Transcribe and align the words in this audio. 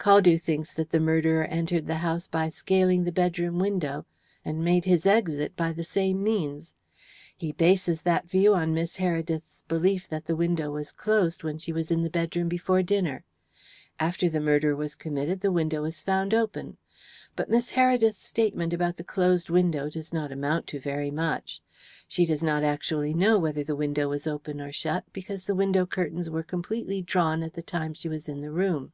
"Caldew 0.00 0.36
thinks 0.42 0.72
that 0.72 0.90
the 0.90 0.98
murderer 0.98 1.44
entered 1.44 1.86
the 1.86 1.98
house 2.02 2.26
by 2.26 2.48
scaling 2.48 3.04
the 3.04 3.12
bedroom 3.12 3.60
window, 3.60 4.04
and 4.44 4.64
made 4.64 4.84
his 4.84 5.06
exit 5.06 5.54
by 5.54 5.72
the 5.72 5.84
same 5.84 6.24
means. 6.24 6.74
He 7.36 7.52
bases 7.52 8.02
that 8.02 8.28
view 8.28 8.52
on 8.52 8.74
Miss 8.74 8.96
Heredith's 8.96 9.62
belief 9.68 10.08
that 10.08 10.24
the 10.26 10.34
window 10.34 10.72
was 10.72 10.90
closed 10.90 11.44
when 11.44 11.58
she 11.58 11.72
was 11.72 11.92
in 11.92 12.02
the 12.02 12.10
bedroom 12.10 12.48
before 12.48 12.82
dinner. 12.82 13.24
After 14.00 14.28
the 14.28 14.40
murder 14.40 14.74
was 14.74 14.96
committed 14.96 15.40
the 15.40 15.52
window 15.52 15.82
was 15.82 16.02
found 16.02 16.34
open. 16.34 16.78
But 17.36 17.48
Miss 17.48 17.70
Heredith's 17.70 18.18
statement 18.18 18.72
about 18.72 18.96
the 18.96 19.04
closed 19.04 19.50
window 19.50 19.88
does 19.88 20.12
not 20.12 20.32
amount 20.32 20.66
to 20.66 20.80
very 20.80 21.12
much. 21.12 21.60
She 22.08 22.26
does 22.26 22.42
not 22.42 22.64
actually 22.64 23.14
know 23.14 23.38
whether 23.38 23.62
the 23.62 23.76
window 23.76 24.08
was 24.08 24.26
open 24.26 24.60
or 24.60 24.72
shut, 24.72 25.04
because 25.12 25.44
the 25.44 25.54
window 25.54 25.86
curtains 25.86 26.28
were 26.28 26.42
completely 26.42 27.02
drawn 27.02 27.44
at 27.44 27.52
the 27.54 27.62
time 27.62 27.94
she 27.94 28.08
was 28.08 28.28
in 28.28 28.40
the 28.40 28.50
room. 28.50 28.90